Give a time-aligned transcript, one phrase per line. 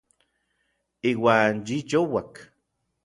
[1.11, 2.33] Iuan yi youak.